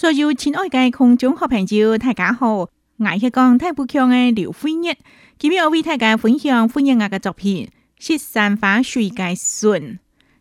[0.00, 4.96] 所有親愛嘅空中好朋友，大家好，我係講太不強嘅劉惠月，
[5.38, 7.66] 今日我為大家分享惠月嘅作品
[7.98, 9.78] 《雪山花水嘅筍》。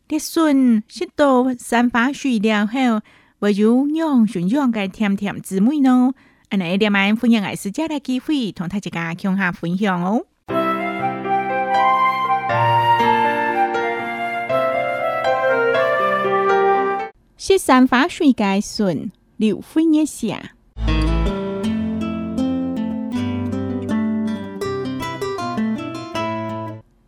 [0.07, 3.01] 啲筍食到山花水了後，
[3.41, 6.15] 會有釀醇釀嘅甜甜滋味咯。
[6.51, 10.21] 我哋點樣歡迎我私家嘅機會，同大家共下分享哦。
[17.35, 19.09] 雪山花水嘅筍。
[19.39, 20.51] 流飞叶下，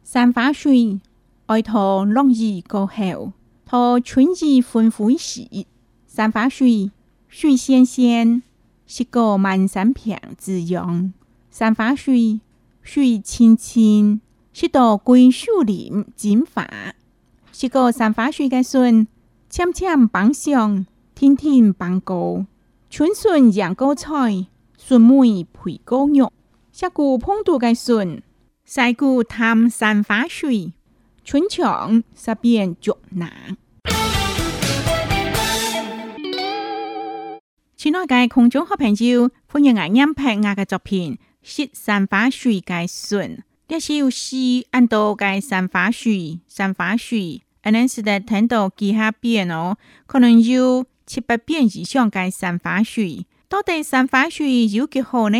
[0.01, 1.01] 山花水，
[1.47, 3.33] 爱它落雨过后，
[3.65, 5.41] 它春意欢呼时。
[6.07, 6.91] 山花水，
[7.27, 8.41] 水鲜鲜，
[8.87, 11.11] 是个满山遍子样。
[11.49, 12.39] 山花水，
[12.81, 14.21] 水清清，
[14.53, 16.93] 是到桂树林进发。
[17.51, 19.05] 是个山花水的孙，
[19.49, 20.85] 轻轻捧上。
[21.21, 22.47] 天天帮哥，
[22.89, 26.33] 春笋养高菜，笋梅配高肉，
[26.71, 28.23] 峡谷烹毒个笋，
[28.65, 30.73] 山谷汤山花水，
[31.23, 33.55] 春墙十变脚难。
[37.77, 40.15] 亲爱的观众好朋友，欢迎来欣赏我
[40.55, 41.19] 嘅作品
[41.71, 43.35] 《山花水嘅笋》。
[43.67, 44.35] 这是有试
[44.71, 50.83] 按到个山花水，山花水，可能是在听到其他边哦，可能有。
[51.13, 53.25] 七八遍以上嘅山花水。
[53.49, 55.37] 到底山花水有几好呢？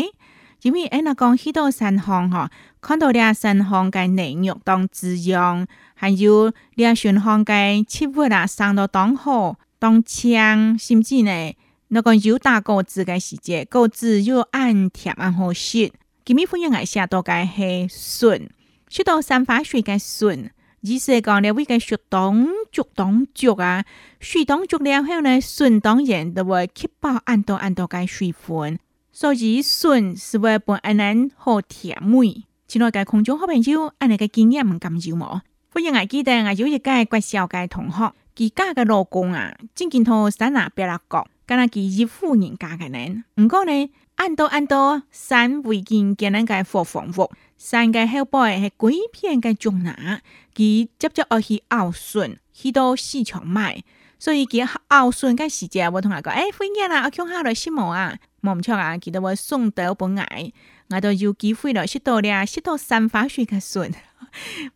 [0.60, 2.50] 因为安那讲许多山乡哈，
[2.82, 11.54] 看到俩山乡嘅嫩肉当滋养，还有俩山常嘅七物啊生到当好当枪，甚至呢，
[11.88, 15.90] 那个有大果子嘅时节，果子又安甜安好吃。
[16.26, 18.50] 今米分享爱下多介系笋，
[18.90, 20.50] 许多山花水嘅笋。
[20.84, 23.84] 只是讲咧，威个学当足当足啊，
[24.18, 28.78] 水当足了后呢，笋当然就会吸饱很多很多个水分，
[29.12, 32.42] 所以笋是会伴安人好甜美。
[32.66, 35.42] 前来个空中好朋友，安尼个经验唔甘少么？
[35.74, 41.24] 我用我记得我有一个怪小嘅同学，自家个老公啊，经见他三下别拉讲。
[41.52, 50.20] 佢阿二夫人家的人，毋过呢，按到按到，山会见见人嘅破房屋，山嘅后背系鬼片嘅中牙，
[50.54, 53.82] 佢接接而系傲顺，去到市场卖，
[54.18, 58.16] 所以佢傲顺嘅时节，我同阿讲，诶，飞见啦，我抢好了，识冇啊？
[58.40, 60.52] 冇唔错啊，佢都话送得不矮，
[60.90, 63.92] 我到有机会咗识多啲啊，识山花水嘅顺。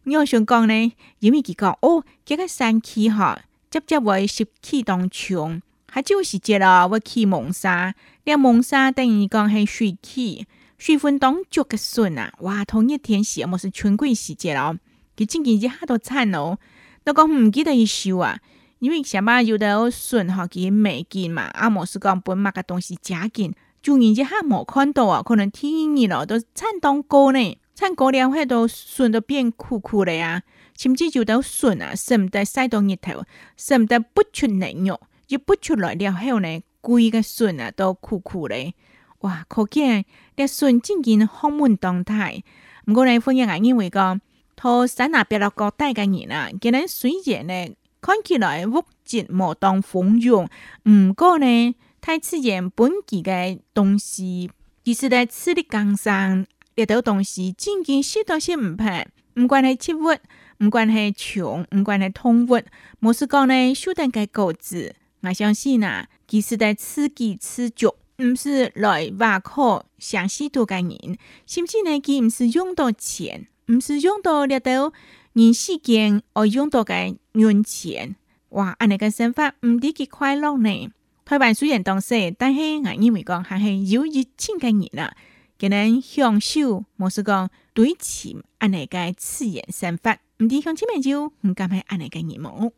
[0.05, 3.39] 我想讲呢，因为佢讲，哦，这个山区哈，
[3.71, 5.63] 接接会湿气当长。
[5.97, 10.47] 下就是节咯，我去蒙山，了蒙山等于讲系水气、
[10.79, 12.31] 水分当足个笋啊！
[12.41, 14.77] 哇，同一天时啊，莫是春季时节咯，
[15.17, 16.59] 佮今年一下多产哦。
[17.03, 18.39] 都讲唔记得一收啊，
[18.81, 30.43] 因为上班有的笋哈，佮美见嘛，啊莫是讲本物个东西正见，就年一下无看到啊，可能天热咯，都产当高呢，产高了块都笋都变枯枯了呀，
[30.77, 33.25] 甚至就到笋啊，舍不得晒到日头，
[33.57, 35.01] 舍不得不出嫩肉。
[35.29, 38.73] 一拨出来了后呢，龟个笋啊都枯枯的。
[39.21, 39.45] 哇！
[39.49, 40.05] 可见
[40.37, 42.43] 只笋真经豪门当态。
[42.85, 44.21] 不过呢，欢迎阿认为讲，
[44.57, 54.51] 佢山那别个国家嘅人啊，今哋虽然呢看起来物质冇当丰裕，不过呢，佢哋自然本地的东西，
[54.85, 59.03] 其实在吃的江山呢头东西真经食都食唔怕，
[59.35, 60.05] 唔管系吃物，
[60.59, 62.61] 唔管系穷，唔管系通物，
[63.05, 64.95] 冇是讲呢，小邓个果子。
[65.23, 67.87] 我相信啊，其实在刺激刺激，
[68.23, 71.17] 唔是来挖苦湘西多嘅人，
[71.47, 74.93] 甚至呢佢唔是用到钱，唔是用到掠到
[75.33, 78.17] 人世间，我用到嘅冤钱，
[78.51, 78.77] 哇！
[78.79, 80.91] 安尼个生活唔得几快乐呢？
[81.25, 85.17] 台湾虽然当时，但系我认为讲是有一千嘅日啦，
[85.59, 92.71] 佢能享受，冇是讲对钱，安尼个刺激生活唔得享千美朝，唔敢系阿你嘅热门。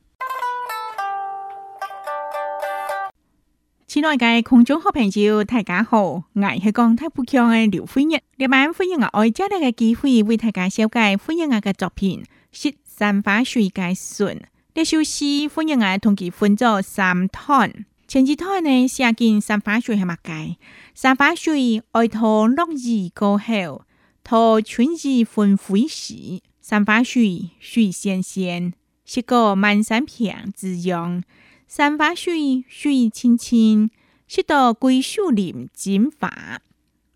[3.89, 6.03] 亲爱的观众和朋友，大家好，
[6.35, 8.23] 我是讲太不强的刘飞月。
[8.37, 11.17] 今晚，欢迎我爱家人的机会，为大家小解。
[11.17, 12.23] 欢迎我的作品
[12.85, 14.41] 《三花水》嘅诵。
[14.75, 17.87] 这首诗，欢迎我同佢分作三段。
[18.07, 20.57] 前几段呢，写建三花水系物界。
[20.95, 23.87] 三花水爱托落雨过后，
[24.23, 26.15] 托春雨分飞时，
[26.61, 28.75] 三花水水鲜鲜，
[29.07, 31.23] 是个满山片之养。
[31.69, 33.91] 山花水水清清，
[34.27, 36.33] 吸到归树林精华。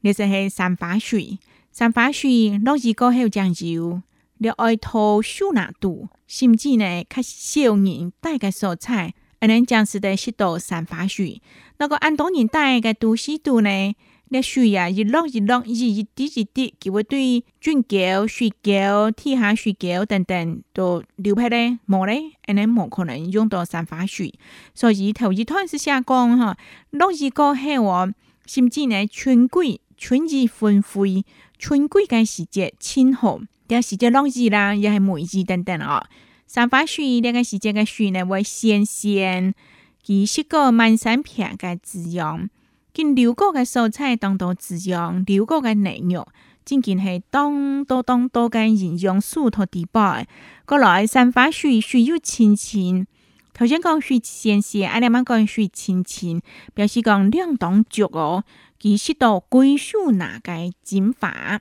[0.02, 1.38] 那是黑山花水，
[1.72, 4.02] 山花水落是过后将就。
[4.36, 11.40] 你爱吐树拿度，甚至呢，较少年带个蔬菜，而你将是在吸到山花水，
[11.78, 13.94] 那个按当年代的都市度呢？
[14.32, 24.32] 那水呀，一落一落，一滴一滴，几多对春沟、水沟、地下水沟等等都流派咧，冇咧，安尼冇可能用到三花水。
[24.74, 26.56] 所以头一趟是下降哈，
[26.88, 27.62] 落雨过后，
[28.46, 31.26] 甚至呢春季、春季分飞、
[31.58, 36.06] 春季嘅时节清红，第二时节落雨啦，也系梅子等等啊，
[36.46, 39.54] 三花水，第个时节嘅水呢会鲜鲜，
[40.02, 42.48] 几十个满山遍嘅滋养。
[42.94, 46.26] 见辽国嘅蔬菜当多滋养，辽国嘅牛容，
[46.64, 50.18] 正正系当多当多嘅营养素菜地包。
[50.66, 53.06] 过来散发水水又清清，
[53.54, 56.42] 头先讲水鲜鲜，阿娘妈讲水清清，
[56.74, 58.44] 表示讲两党足哦。
[58.78, 61.60] 其实到归属那该剪化，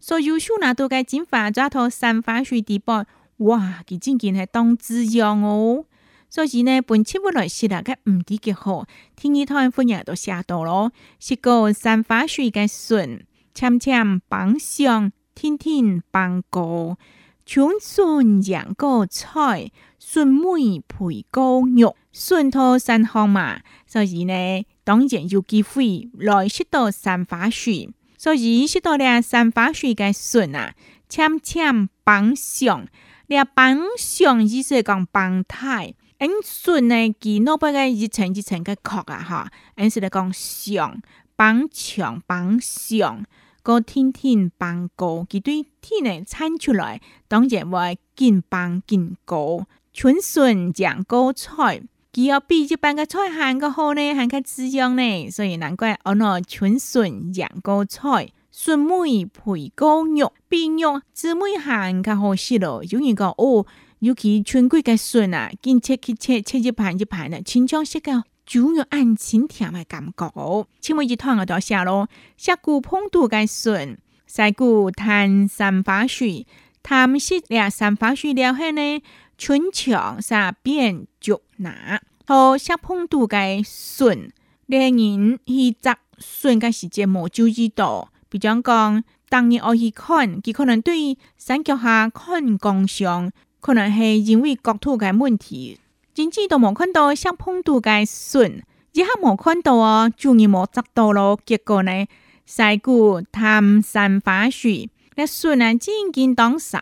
[0.00, 3.04] 所有手拿都该剪化，抓套散发水地包，
[3.38, 5.86] 哇，佢正仅系当滋养哦。
[6.30, 8.84] 所以呢，本切不来时，佢唔止结好，
[9.16, 10.92] 天耳汤嘅分人都写到咯。
[11.18, 16.98] 是个山花水嘅笋，纤纤绑上，天天绑过，
[17.46, 23.60] 春笋养个菜，笋梅配个肉，笋托生汤嘛。
[23.86, 27.88] 所以呢，当然有机会来食到山花水，
[28.18, 30.74] 所以食到呢山花水嘅笋啊，
[31.08, 32.86] 纤纤绑上，
[33.28, 35.94] 你绑上意思讲绑太。
[36.42, 41.00] 笋呢，其萝不嘅一层一层嘅壳啊，吓，因是嚟讲上
[41.36, 43.24] 绑长绑上，
[43.62, 51.82] 个天天绑高，佢对天呢产出来，当然会见绑见高，春笋长高菜，
[52.12, 63.64] 佢要比一般嘅菜还个好呢，还个滋养呢，所以难怪我那春笋长高菜，笋梅配高肉，比肉姊妹还个好食咯，有人讲哦。
[64.00, 70.66] 尤其春季个笋啊，见切切切切一盘一盘的，清像色个，总有按清甜的感觉。
[70.80, 72.08] 前尾一汤我就下咯。
[72.36, 76.46] 峡谷烹煮个笋，晒谷摊三花水，
[76.82, 79.02] 摊是俩三花水了后呢，
[79.36, 84.30] 春肠三变竹拿，好下谷烹煮个笋，
[84.66, 88.12] 两人去摘笋个时间无就几到。
[88.28, 93.32] 比讲讲，当你我去看，佮可能对山脚下看江上。
[93.60, 95.78] 可能是因为国土的问题，
[96.14, 98.62] 甚至都没看到像碰到的笋，
[98.92, 101.38] 一下没看到哦，就你没执到咯。
[101.44, 102.06] 结果呢，
[102.46, 106.80] 晒谷贪山花水，那笋呢，真见当晒，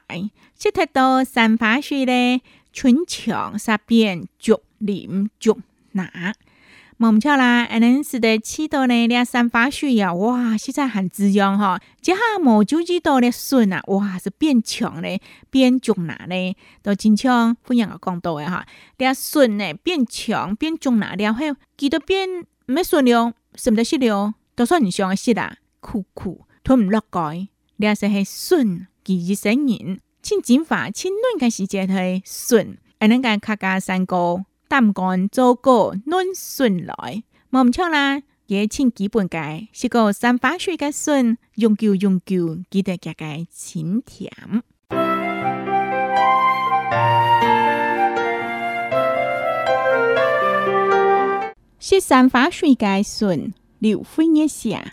[0.59, 2.43] 吃太多山花水呢，
[2.73, 5.59] 春场杀变浊脸浊
[5.93, 6.05] 脑。
[6.99, 9.07] 冇唔巧啦，安尼是得七多呢？
[9.07, 11.79] 俩三花水呀，哇，实在很滋养哈。
[12.01, 15.21] 即下冇煮几多的笋啊，哇，是变强嘞，
[15.51, 18.65] 变壮呐嘞，都经常分享我讲到的哈。
[18.97, 22.27] 俩笋呢，变强变壮呐，了嘿，几多变？
[22.65, 25.55] 没数了，什么数了，都算你想的食啦？
[25.81, 27.47] 苦苦吞唔落盖。
[27.77, 34.47] 俩是系笋，几几十年，千整法，千嫩个时节系笋，阿能讲客家山歌。
[34.69, 38.23] 擔杆做過嫩筍來，冇錯啦。
[38.49, 44.31] 也千幾本解是個三花水嘅筍，用久用久，記得嘅嘅淺甜。
[51.81, 54.93] 是三花水嘅筍，劉輝月寫。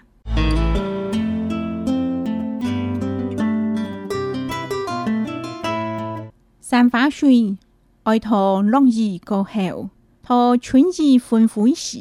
[6.60, 7.58] 三花水。
[8.04, 9.90] 爱到落雨过后，
[10.28, 12.00] 到春意欢呼时，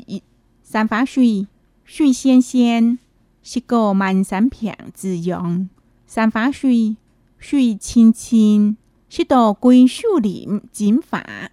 [0.65, 1.47] 山花水
[1.85, 2.99] 水鲜鲜，
[3.45, 5.69] 是个满山遍子样。
[6.05, 6.97] 山花水
[7.39, 8.77] 水清清，
[9.09, 11.51] 是到桂树林金发。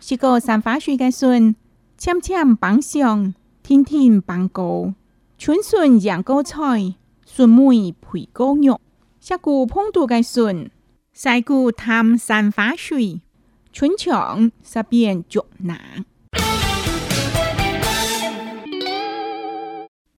[0.00, 1.54] 是个山花水的笋，
[1.96, 3.32] 纤纤绑上，
[3.62, 4.92] 天天绑个。
[5.38, 8.80] 春笋养高菜，笋梅配高肉，
[9.20, 10.68] 峡谷碰到的笋，
[11.12, 13.20] 晒谷汤山花水。
[13.74, 15.76] 全场十遍，就拿。